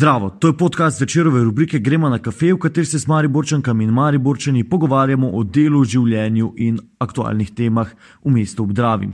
[0.00, 3.90] Zdravo, to je podcast večerove rubrike Gremo na kafe, v kateri se s Mariborčankami in
[3.90, 7.90] Mariborčani pogovarjamo o delu, življenju in aktualnih temah
[8.24, 9.10] v mestu Obdravi.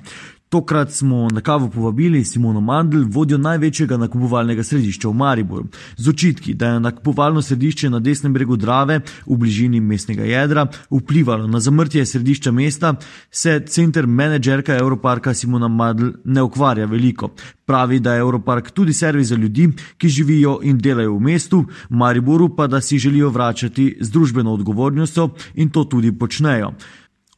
[0.56, 5.66] Tokrat smo na kavo povabili Simono Mandl, vodjo največjega nakupovalnega središča v Mariboru.
[5.96, 11.46] Z očitki, da je nakupovalno središče na desnem bregu Drave v bližini mestnega jedra vplivalo
[11.46, 12.94] na zamrtje središča mesta,
[13.30, 17.34] se center menedžerka Europarka Simona Mandl ne ukvarja veliko.
[17.66, 19.68] Pravi, da je Europark tudi servis za ljudi,
[19.98, 25.30] ki živijo in delajo v mestu, Mariboru pa da si želijo vračati z družbeno odgovornostjo
[25.54, 26.72] in to tudi počnejo.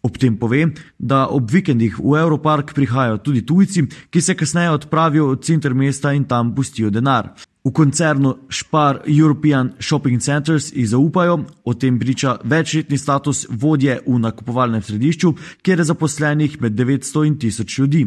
[0.03, 5.33] Ob tem pove, da ob vikendih v Europark prihajajo tudi tujci, ki se kasneje odpravijo
[5.33, 7.33] v center mesta in tam pustijo denar.
[7.65, 14.19] V koncernu Spar European Shopping Centers jih zaupajo, o tem priča večletni status vodje v
[14.19, 18.07] nakupovalnem središču, kjer je zaposlenih med 900 in 1000 ljudi.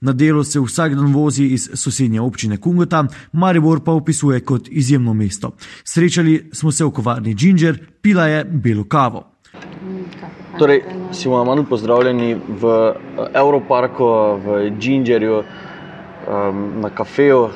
[0.00, 5.14] Na delo se vsak dan vozi iz sosednje občine Kungota, Maribor pa opisuje kot izjemno
[5.14, 5.54] mesto.
[5.84, 9.35] Srečali smo se v kovarni Ginger, pila je belo kavo.
[10.58, 12.94] Torej, si bomo malo pozdravljeni v
[13.34, 14.04] Evroparku,
[14.40, 17.48] v Gingerju, um, na kafeju.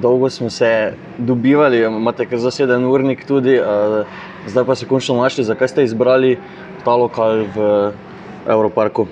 [0.00, 4.04] Dolgo smo se dobivali, imate kar zaseden urnik tudi, uh,
[4.46, 6.38] zdaj pa se končno našli, zakaj ste izbrali
[6.84, 7.92] ta lokal v
[8.46, 9.06] Evroparku.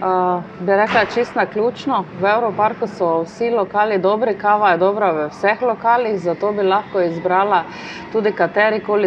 [0.00, 2.04] Uh, bi rekla, čist na ključno.
[2.20, 7.00] V Evroparku so vsi lokali dobri, kava je dobra v vseh lokalih, zato bi lahko
[7.00, 7.64] izbrala
[8.12, 8.32] tudi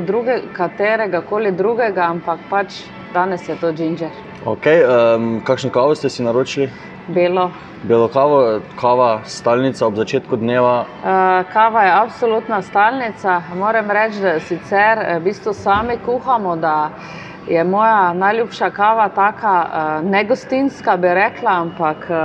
[0.02, 2.84] druge, katerega koli drugega, ampak pač
[3.14, 4.10] danes je to ginger.
[4.46, 6.70] Okay, um, kakšno kavo ste si naročili?
[7.08, 7.52] Belo.
[7.84, 10.86] Belo kavo, kava stalnica ob začetku dneva.
[11.04, 13.42] Uh, kava je absolutna stalnica.
[13.56, 16.58] Moram reči, da sicer v bistvu sami kuhamo.
[17.48, 22.18] Je moja najljubša kava taka uh, negostinska, bi rekla, ampak uh,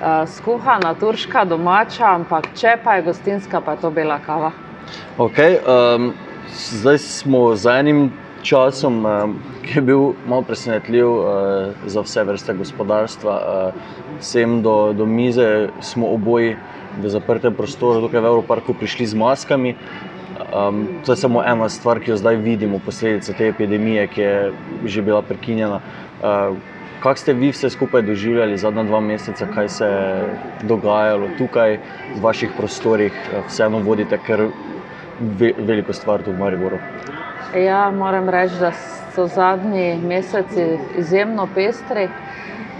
[0.00, 4.52] uh, skuhana, turška, domača, ampak če pa je gostinska, pa je to bela kava.
[5.18, 6.12] Okay, um,
[6.54, 8.12] zdaj smo z enim
[8.42, 11.26] časom, um, ki je bil malo presenetljiv uh,
[11.86, 13.34] za vse vrste gospodarstva.
[13.36, 16.56] Uh, sem do, do mize smo oboji
[17.00, 19.76] v zaprtem prostoru, tukaj v Evroparku, prišli z maskami.
[20.50, 24.36] Um, to je samo ena stvar, ki jo zdaj vidimo, posledica te epidemije, ki je
[24.84, 25.80] že bila prekinjena.
[26.20, 26.58] Uh,
[27.00, 30.26] Kako ste vi vse skupaj doživljali zadnja dva meseca, kaj se je
[30.68, 31.78] dogajalo tukaj
[32.16, 33.16] v vaših prostorih,
[33.48, 34.42] vseeno vodite kar
[35.20, 36.76] ve, veliko stvar tu v Mariboru?
[37.54, 38.72] Ja, moram reči, da
[39.14, 42.08] so zadnji meseci izjemno pestri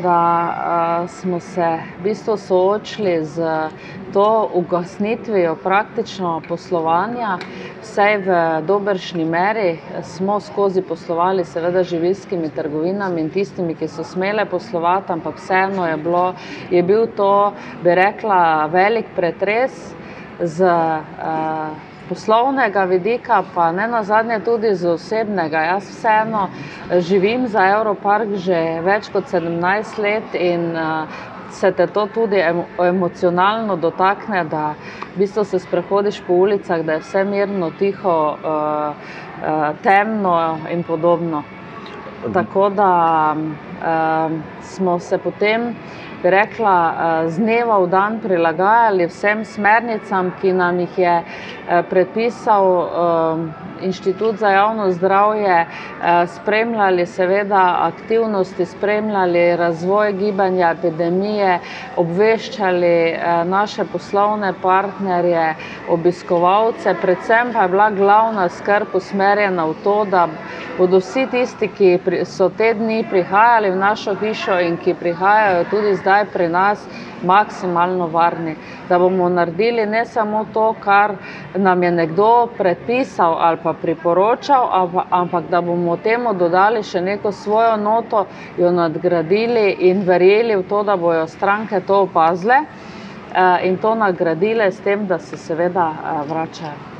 [0.02, 3.68] da uh, smo se v bistvu soočili z
[4.12, 7.38] to ugasnitvijo praktično poslovanja.
[7.82, 8.30] Vsej v
[8.66, 15.36] dobršni meri smo skozi poslovali, seveda, živilskimi trgovinami in tistimi, ki so smele poslovati, ampak
[15.36, 16.34] vseeno je, bilo,
[16.70, 19.94] je bil to, bi rekla, velik pretres.
[20.40, 25.62] Z, uh, poslovnega vidika, pa ne na zadnje tudi z osebnega.
[25.70, 26.48] Jaz vseeno
[26.98, 31.06] živim za Evropark že več kot 17 let in uh,
[31.50, 32.42] se te to tudi
[32.78, 34.74] emocionalno dotakne, da
[35.14, 38.94] v bistvu se sprehodiš po ulicah, da je vse mirno, tiho, uh,
[39.42, 40.36] uh, temno
[40.70, 41.42] in podobno.
[42.32, 42.90] Tako da
[43.34, 45.74] um, smo se potem
[46.22, 46.76] bi rekla,
[47.28, 51.14] z dneva v dan prilagajali vsem smernicam, ki nam jih je
[51.90, 52.64] predpisal
[53.82, 55.66] Inštitut za javno zdravje,
[56.26, 61.58] spremljali seveda aktivnosti, spremljali razvoj gibanja epidemije,
[61.96, 65.54] obveščali naše poslovne partnerje,
[65.88, 70.28] obiskovalce, predvsem pa je bila glavna skrb usmerjena v to, da
[70.78, 75.94] bodo vsi tisti, ki so te dni prihajali v našo hišo in ki prihajajo tudi
[75.96, 76.86] zdaj pri nas
[77.22, 78.56] maksimalno varni.
[78.88, 81.14] Da bomo naredili ne samo to, kar
[81.54, 84.68] nam je nekdo predpisal ali pa priporočal,
[85.10, 88.26] ampak da bomo temu dodali še neko svojo noto,
[88.58, 94.70] jo nadgradili in verjeli v to, da bojo stranke to opazile eh, in to nagradile
[94.72, 96.90] s tem, da se seveda eh, vračajo.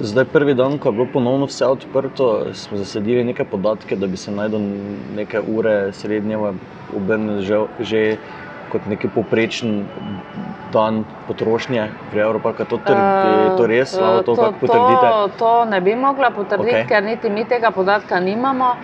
[0.00, 4.16] Zdaj, prvi dan, ko je bilo ponovno vse odprto, smo zasedili nekaj podatke, da bi
[4.16, 4.62] se najdel
[5.16, 6.52] nekaj ure srednjega,
[6.96, 8.02] obrnil že, že
[8.72, 9.86] kot neki poprečen
[10.72, 12.78] dan potrošnje v Evropi, to,
[13.56, 15.06] to res lahko to, to potrdite?
[15.06, 16.88] To, to ne bi mogla potrditi, okay.
[16.88, 18.76] ker niti mi tega podatka nimamo.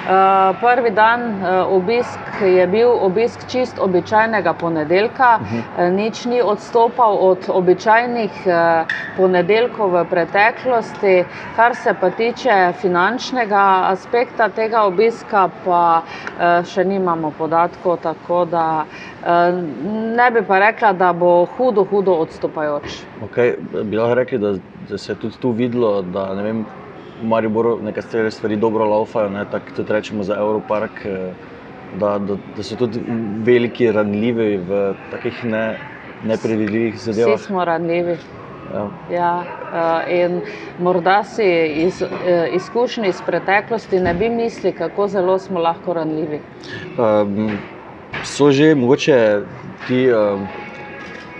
[0.00, 5.60] Uh, prvi dan uh, obisk je bil obisk čist običajnega ponedeljka, uh -huh.
[5.60, 11.24] uh, nič ni odstopal od običajnih uh, ponedeljkov v preteklosti.
[11.56, 17.96] Kar se pa tiče finančnega aspekta tega obiska, pa uh, še nimamo podatkov.
[17.96, 19.28] Tako da uh,
[20.16, 23.00] ne bi pa rekla, da bo hudo, hudo odstopajoč.
[23.28, 23.54] Okay.
[23.84, 24.54] Bi lahko rekli, da,
[24.88, 26.64] da se je tudi tu videlo, da ne vem,
[27.20, 31.32] v Mariboru nekatere stvari dobro laufajo, ne, tako tudi rečemo za Evropark, eh,
[32.00, 33.00] da, da, da so tudi
[33.44, 35.64] veliki ranljivi v takih ne,
[36.24, 37.34] nepredvidljivih zadevah.
[37.34, 38.16] Vsi smo ranljivi.
[38.74, 38.86] Ja.
[39.10, 39.42] Ja,
[40.06, 40.40] in
[40.78, 42.04] morda si iz
[42.52, 46.40] izkušnji iz preteklosti ne bi mislili, kako zelo smo lahko ranljivi.
[46.98, 47.50] Um,
[48.24, 49.42] so že mogoče
[49.88, 50.46] ti, um,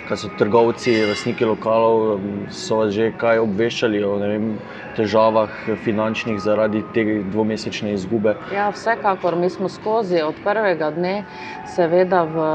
[0.09, 4.59] ki so trgovci, lastniki lokalov, so vas že kaj obveščali o vem,
[4.97, 5.50] težavah
[5.85, 8.35] finančnih zaradi te dvomesečne izgube?
[8.55, 11.25] Ja, vsekakor mi smo skozi od prvega dne,
[11.71, 12.47] seveda v,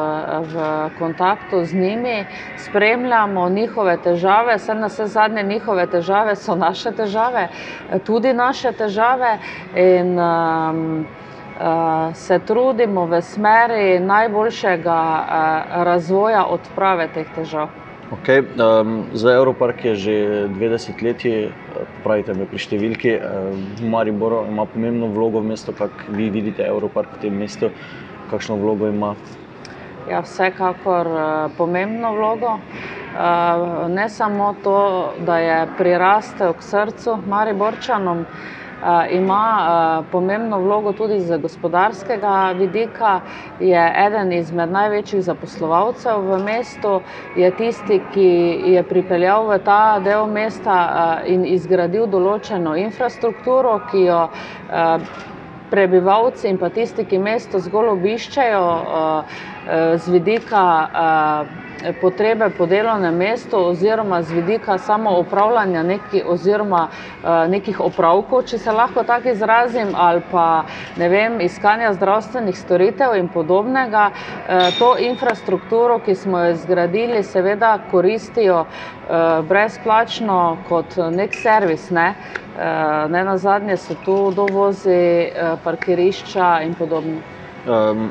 [0.52, 0.68] v
[1.00, 2.18] kontaktu z njimi,
[2.60, 7.48] spremljamo njihove težave, vse na vse zadnje njihove težave so naše težave,
[8.04, 9.38] tudi naše težave.
[9.76, 11.06] In, um,
[12.14, 17.70] se trudimo v smeri najboljšega uh, razvoja odprave teh težav.
[18.12, 20.12] Okay, um, za Evropark je že
[20.48, 21.24] 20 let,
[22.04, 23.16] pravite mi pri številki,
[23.82, 27.72] v Mariboru ima pomembno vlogo v mestu, kako vi vidite Evropark v tem mestu,
[28.30, 29.16] kakšno vlogo ima?
[30.06, 31.10] Ja, vsekakor
[31.58, 32.60] pomembno vlogo.
[33.90, 34.78] Ne samo to,
[35.26, 38.26] da je prirastel k srcu Mariborčanom,
[39.10, 39.44] ima
[40.12, 43.22] pomembno vlogo tudi z gospodarskega vidika.
[43.60, 47.02] Je eden izmed največjih zaposlovalcev v mestu,
[47.34, 48.28] je tisti, ki
[48.68, 50.78] je pripeljal v ta del mesta
[51.26, 54.22] in izgradil določeno infrastrukturo, ki jo
[55.68, 58.66] prebivalci in pa tisti, ki mesto zgolj obiščajo
[59.98, 60.66] z vidika
[62.02, 68.58] potrebe po delovnem mestu oziroma z vidika samo upravljanja neki, oziroma uh, nekih opravkov, če
[68.58, 70.66] se lahko tako izrazim, ali pa
[70.98, 74.10] ne vem, iskanja zdravstvenih storitev in podobnega.
[74.12, 78.66] Uh, to infrastrukturo, ki smo jo zgradili, seveda koristijo
[79.48, 81.92] brezplačno kot nek servis.
[81.94, 82.16] Ne?
[83.10, 85.30] Ne na zadnje so tu dovozi,
[85.64, 87.22] parkirišča in podobno.
[87.68, 88.10] Um,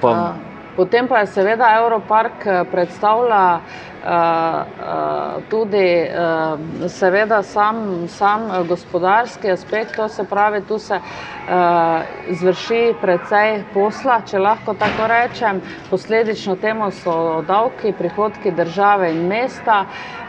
[0.00, 0.10] pa...
[0.10, 0.53] uh.
[0.76, 3.62] Potem pa je seveda Evropark eh, predstavlja uh,
[4.04, 12.94] uh, tudi uh, seveda sam, sam gospodarski aspekt, to se pravi, tu se uh, zvrši
[13.00, 15.62] precej posla, če lahko tako rečem.
[15.90, 19.84] Posledično temu so davki, prihodki države in mesta.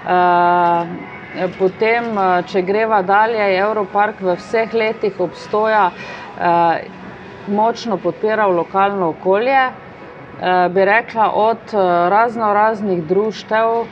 [0.05, 1.13] Uh,
[1.59, 2.05] Potem,
[2.47, 6.85] če greva dalje, je Evropark v vseh letih obstoja eh,
[7.51, 9.57] močno podpiral lokalno okolje,
[10.69, 11.77] bi rekla, od eh,
[12.09, 13.85] razno raznih društev, eh,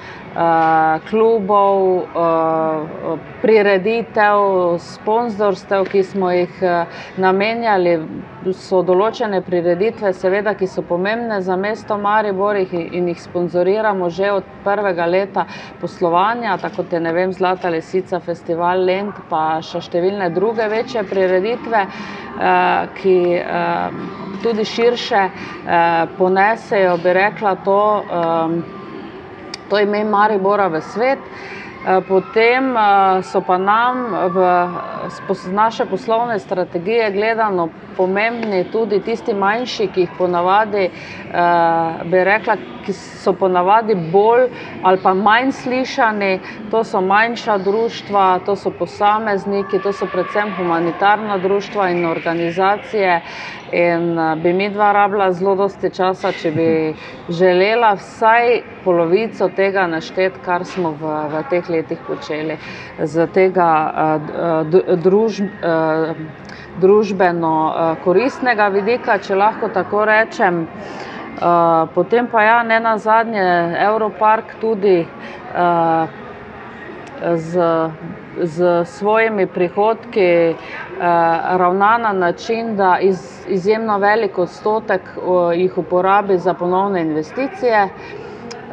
[1.09, 2.07] klubov,
[3.41, 4.37] prireditev,
[4.81, 6.61] sponzorstev, ki smo jih
[7.21, 7.97] namenjali.
[8.59, 14.49] So določene prireditve, seveda, ki so pomembne za mesto Maribor in jih sponzoriramo že od
[14.65, 15.45] prvega leta
[15.79, 21.85] poslovanja, tako kot je vem, Zlata Lesica, Festival Lent, pa še številne druge večje prireditve,
[22.99, 23.17] ki
[24.43, 28.82] tudi širše eh, ponesejo, bi rekla, to, eh,
[29.73, 31.19] to ime Maribora v svet.
[31.83, 34.37] Eh, potem eh, so pa nam v
[35.51, 42.93] naše poslovne strategije gledano pomembni tudi tisti manjši, ki jih ponavadi, eh, bi rekla, ki
[42.93, 44.47] so ponavadi bolj
[44.83, 46.39] ali pa manj slišani.
[46.71, 53.21] To so manjša društva, to so posamezniki, to so predvsem humanitarna društva in organizacije.
[53.71, 56.95] In bi mi dva rabila zelo dosti časa, če bi
[57.29, 62.57] želela vsaj polovico tega našteti, kar smo v, v teh letih počeli,
[62.99, 66.15] z tega uh, družb, uh,
[66.81, 67.55] družbeno
[68.03, 70.67] koristnega vidika, če lahko tako rečem.
[71.93, 73.43] Potem pa ja, ne na zadnje,
[73.83, 75.03] Evropark tudi
[77.35, 77.53] z,
[78.43, 80.55] z svojimi prihodki
[81.57, 85.01] ravna na način, da iz, izjemno velik odstotek
[85.55, 87.89] jih uporabi za ponovne investicije.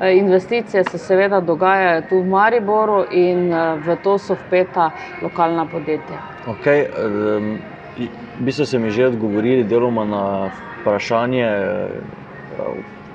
[0.00, 4.90] Eh, investicije se seveda dogajajo tu v Mariboru in eh, v to so vpeta
[5.22, 6.20] lokalna podjetja.
[6.46, 7.58] Okay, um,
[8.40, 10.24] v bistvu ste mi že odgovorili deloma na
[10.80, 11.84] vprašanje, eh,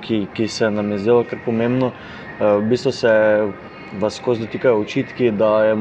[0.00, 1.90] ki, ki se nam je zdelo kar pomembno.
[2.38, 3.10] V bistvu se
[3.98, 5.76] vas skozi dotikajo očitki, da je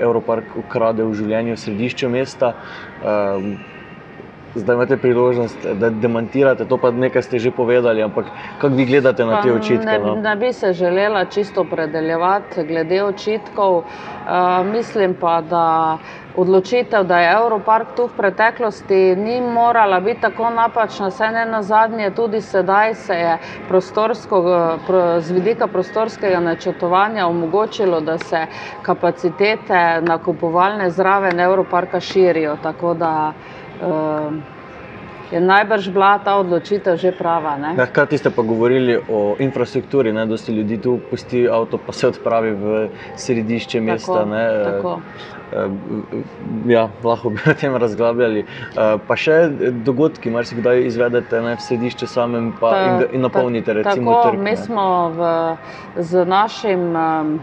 [0.00, 2.54] Evropark ukradel v življenju v središču mesta.
[3.04, 3.58] Um,
[4.54, 6.64] zdaj imate priložnost, da demantirate.
[6.64, 8.26] To pa nekaj ste že povedali, ampak
[8.60, 9.86] kako vi gledate na te očitke?
[9.86, 10.14] Ne, no?
[10.14, 13.76] ne bi se želela čisto predeljevati glede očitkov.
[13.76, 15.98] Uh, mislim pa, da
[16.36, 21.08] odločitev, da je Evropark tu v preteklosti, ni morala biti tako napačna.
[21.08, 23.38] Vse ne na zadnje, tudi sedaj se je
[25.20, 28.46] z vidika prostorskega načrtovanja omogočilo, da se
[28.82, 32.56] kapacitete nakupovalne zraven Evroparka širijo.
[32.62, 33.67] Tako da uh,
[35.30, 37.56] je najbrž bila ta odločitev že prava.
[37.76, 42.08] Hkrati ja, ste pa govorili o infrastrukturi, da se ljudi tu pusti avto, pa se
[42.08, 44.24] odpravi v središče mesta.
[44.64, 45.00] Tako, uh,
[46.66, 48.44] ja, lahko bi o tem razglabljali.
[49.06, 49.48] Pa še
[49.84, 53.72] dogodki, mar se kdaj izvedete ne, v središče samem ta, in, in napolnite.
[53.72, 55.30] Ta, recimo, tako, trg, mi smo v,
[56.00, 56.90] z našim.
[56.96, 57.38] Um,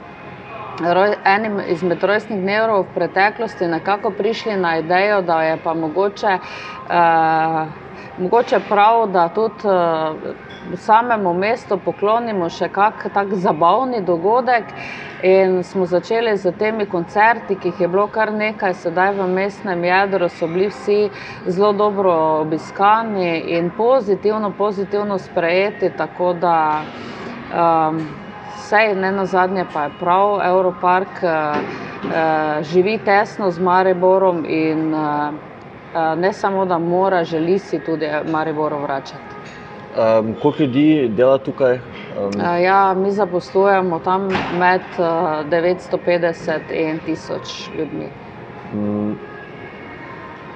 [1.25, 6.37] enim izmed rojstnih dnev v preteklosti nekako prišli na idejo, da je pa mogoče,
[6.89, 7.65] eh,
[8.17, 10.33] mogoče prav, da tudi eh,
[10.75, 14.63] samemu mestu poklonimo še kak tak zabavni dogodek.
[15.23, 19.83] In smo začeli z temi koncerti, ki jih je bilo kar nekaj, sedaj v mestnem
[19.83, 21.09] jedru so bili vsi
[21.47, 25.89] zelo dobro obiskani in pozitivno, pozitivno sprejeti.
[25.97, 28.24] Tako da um,
[28.65, 34.93] Vse ne na zadnje pa je prav, Evropark uh, uh, živi tesno z Mariborom in
[34.93, 35.33] uh,
[36.17, 39.35] ne samo, da mora, želi si tudi Mariboro vračati.
[40.19, 41.73] Um, koliko ljudi dela tukaj?
[41.73, 42.41] Um.
[42.61, 44.27] Ja, mi zaposlujemo tam
[44.59, 45.05] med uh,
[45.49, 48.09] 950 in 1000 ljudmi.
[48.73, 49.17] Um,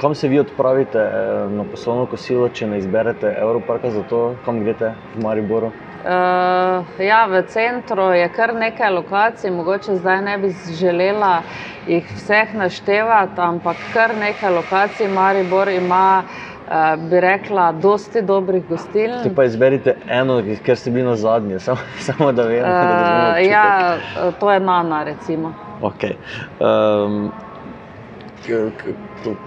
[0.01, 1.11] kam se vi odpravite
[1.49, 5.71] na poslovno kosilo, če ne izberete Evroparka za to, kam greste v Mariboru?
[6.09, 11.41] Uh, ja, v centru je kar nekaj lokacij, mogoče zdaj ne bi želela
[11.87, 19.21] jih vseh naštevati, ampak kar nekaj lokacij Maribor ima, uh, bi rekla, dosti dobrih gostiln.
[19.23, 22.65] Ti pa izberite eno, ker ste bili na zadnji, samo, samo da vem.
[22.65, 23.97] Uh, ja,
[24.39, 25.53] to je Nana, recimo.
[25.81, 26.17] Okay.
[26.59, 27.29] Um,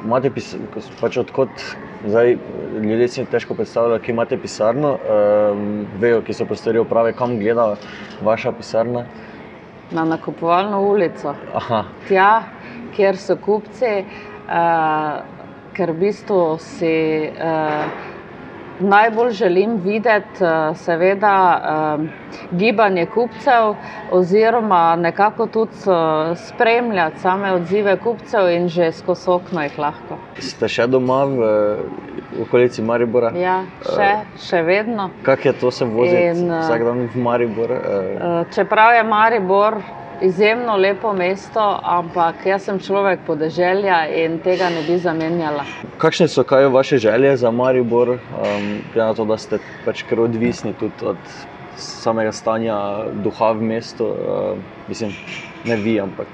[0.05, 0.31] imate
[1.01, 1.51] pač odkot,
[2.07, 2.37] zdaj
[2.83, 7.75] ljudje si težko predstavljajo, ki imate pisarno, um, vejo, ki so prostori uprave, kam gleda
[8.23, 9.05] vaša pisarna.
[9.93, 11.35] Na nakupovalno ulico.
[11.55, 11.85] Aha.
[12.09, 12.31] Tja,
[12.97, 13.93] kjer so kupci,
[14.47, 15.21] uh,
[15.77, 16.97] ker v bistvu si.
[17.37, 18.12] Uh,
[18.83, 22.09] najbolj želim videti, eh, seveda, eh,
[22.53, 23.75] gibanje kupcev,
[24.11, 30.19] oziroma nekako tudi eh, spremljati same odzive kupcev in že skozi okno jih lahko.
[30.39, 31.51] Ste še doma v,
[32.43, 33.33] okolici Maribora?
[33.37, 34.13] Ja, še,
[34.49, 35.11] še vedno.
[35.23, 37.75] Kako je to se voziti vsak dan v Maribor?
[38.55, 39.83] Čeprav je Maribor
[40.23, 45.65] izjemno lepo mesto, ampak jaz sem človek podeželja in tega ne bi zamenjala.
[45.99, 48.19] Kakšne so kaj vaše želje za Maribor, um,
[48.95, 51.19] glede na to, da ste pač kar odvisni tudi od
[51.77, 52.77] samega stanja
[53.25, 54.07] duha v mestu?
[54.07, 55.15] Uh, mislim,
[55.65, 56.29] ne vi, ampak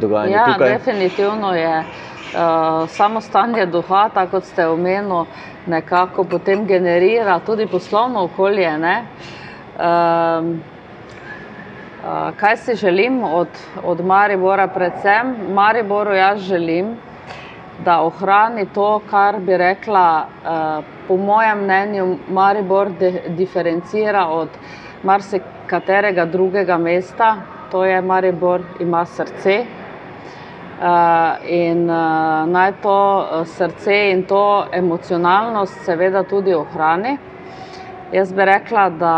[0.00, 0.72] dogajanje ja, tukaj.
[0.78, 1.84] Definitivno je.
[2.28, 5.24] Uh, samo stanje duha, tako kot ste omenili,
[5.66, 8.72] nekako potem generira tudi poslovno okolje.
[9.78, 10.77] Uh,
[12.36, 13.48] kaj si želim od,
[13.84, 16.96] od Maribora, predvsem Mariboru, jaz želim,
[17.84, 20.26] da ohrani to, kar bi rekla,
[21.08, 22.88] po mojem mnenju, Maribor
[23.28, 24.48] diferencira od
[25.02, 27.36] marsikaterega drugega mesta,
[27.70, 29.64] to je Maribor ima srce.
[30.78, 30.84] Uh,
[31.50, 37.16] in uh, naj to srce in to emocionalnost, seveda, tudi ohrani.
[38.12, 39.14] Jaz bi rekla, da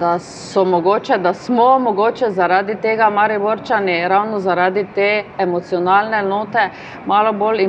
[0.00, 0.18] da,
[0.66, 6.70] mogoče, da smo mogoče zaradi tega Mariborčani, ravno zaradi te emocionalne note,
[7.06, 7.68] malo bolj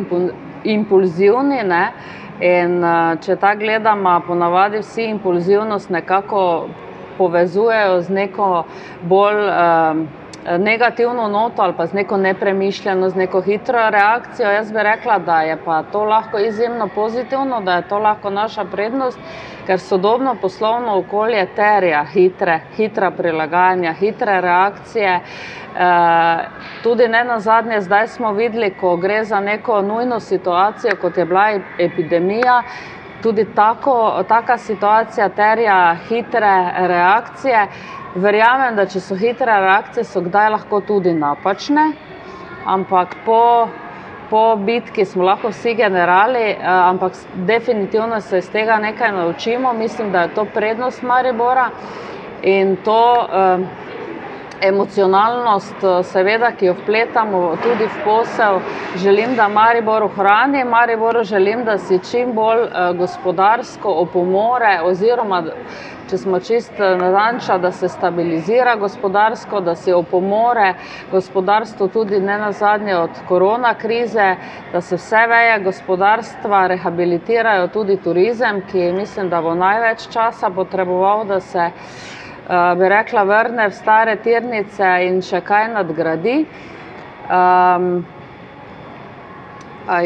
[0.63, 1.63] impulzivni.
[1.63, 1.91] Ne?
[2.39, 2.83] In
[3.25, 6.67] če tako gledamo, ponavadi vsi impulzivnost nekako
[7.17, 8.63] povezujejo z neko
[9.01, 9.43] bolj.
[9.49, 10.07] Um,
[10.57, 14.51] negativno noto ali pa z neko nepremišljeno, z neko hitro reakcijo.
[14.51, 18.65] Jaz bi rekla, da je pa to lahko izjemno pozitivno, da je to lahko naša
[18.65, 19.19] prednost,
[19.67, 25.19] ker sodobno poslovno okolje terja hitre, hitra prilagajanja, hitre reakcije.
[25.19, 25.21] E,
[26.83, 31.25] tudi ne na zadnje, zdaj smo videli, ko gre za neko nujno situacijo, kot je
[31.25, 32.63] bila epidemija.
[33.21, 37.67] Tudi tako, taka situacija terja hitre reakcije.
[38.15, 41.91] Verjamem, da če so hitre reakcije, so kdaj lahko tudi napačne,
[42.65, 43.67] ampak po,
[44.29, 47.17] po bitki smo lahko vsi generali, eh, ampak
[47.49, 49.73] definitivno se iz tega nekaj naučimo.
[49.73, 51.69] Mislim, da je to prednost Maribora
[52.41, 53.86] in to, eh,
[54.61, 58.59] emocionalnost, seveda, ki jo vpletamo tudi v posel.
[58.97, 65.43] Želim, da Maribor ohrani, Maribor želim, da si čim bolj gospodarsko opomore oziroma
[66.07, 70.73] če smo čist natančni, da se stabilizira gospodarsko, da si opomore
[71.11, 74.27] gospodarstvo tudi ne na zadnje od korona krize,
[74.71, 81.25] da se vse veje gospodarstva rehabilitirajo, tudi turizem, ki mislim, da bo največ časa potreboval,
[81.27, 81.69] da se
[82.47, 86.37] bi rekla, vrne v stare tirnice in še kaj nadgradi.
[87.27, 88.05] Um,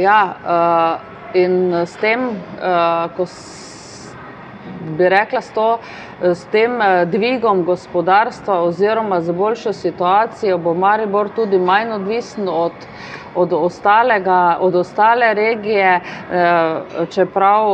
[0.01, 3.27] ja, uh, in s tem, uh, ko
[4.97, 5.67] bi rekla, s, to,
[6.21, 6.81] s tem
[7.13, 12.73] dvigom gospodarstva oziroma z boljšo situacijo bo Maribor tudi manj odvisen od,
[13.35, 15.99] od, ostalega, od ostale regije,
[17.09, 17.67] čeprav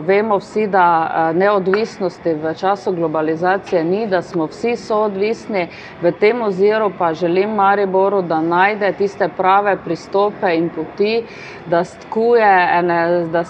[0.00, 5.68] vemo vsi, da neodvisnosti v času globalizacije ni, da smo vsi soodvisni.
[6.02, 11.24] V tem oziru pa želim Mariboru, da najde tiste prave pristope in poti,
[11.66, 13.44] da stkuje ene, da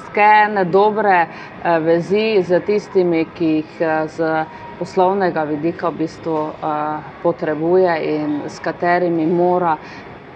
[0.47, 1.27] ene dobre
[1.81, 4.45] vezi z tistimi, ki jih z
[4.79, 6.51] poslovnega vidika v bistvu
[7.23, 9.77] potrebuje in s katerimi mora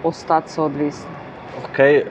[0.03, 1.15] ostati soodvisni.
[1.63, 2.03] Okay,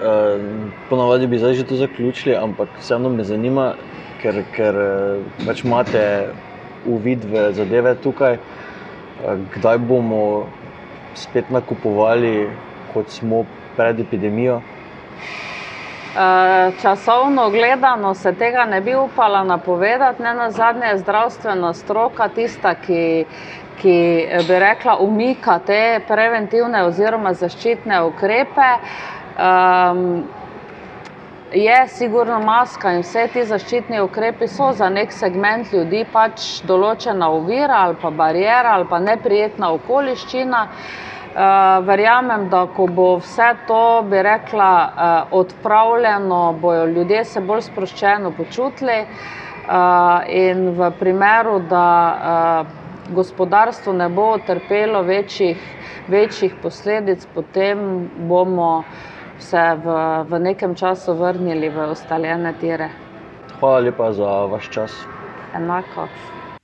[0.89, 3.75] ponavadi bi zdaj že to zaključili, ampak vseeno me zanima,
[4.23, 4.77] ker, ker
[5.47, 6.03] pač imate
[6.87, 8.37] uvid v zadeve tukaj,
[9.57, 10.47] kdaj bomo
[11.15, 12.51] spet nakupovali,
[12.93, 13.45] kot smo
[13.77, 14.61] pred epidemijo.
[16.83, 23.25] Časovno gledano se tega ne bi upala napovedati, ne nazadnje je zdravstvena stroka tista, ki,
[23.81, 28.69] ki bi rekla, umika te preventivne oziroma zaščitne ukrepe.
[29.41, 30.25] Um,
[31.53, 37.27] je sigurno maska in vse ti zaščitni ukrepi so za nek segment ljudi pač določena
[37.35, 40.67] ovira ali pa barijera ali pa neprijetna okoliščina.
[41.31, 47.63] Uh, verjamem, da ko bo vse to, bi rekla, uh, odpravljeno, bojo ljudje se bolj
[47.69, 49.05] sproščeno počutili.
[49.71, 52.80] Uh, in v primeru, da uh,
[53.15, 55.59] gospodarstvo ne bo utrpelo večjih,
[56.09, 58.85] večjih posledic, potem bomo
[59.39, 59.97] se v,
[60.31, 62.91] v nekem času vrnili v ustaljene tire.
[63.61, 64.93] Hvala lepa za vaš čas.
[65.55, 66.09] Enako.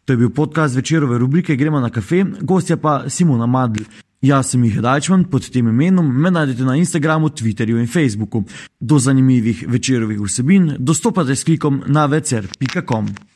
[0.05, 3.83] To je bil podcast večerove rubrike Gremo na kafe, gostja pa Simona Madl.
[4.23, 8.43] Jaz sem jih Dajčman, pod tem imenom me najdete na Instagramu, Twitterju in Facebooku.
[8.81, 13.36] Do zanimivih večerovih vsebin dostopate s klikom na večer.com.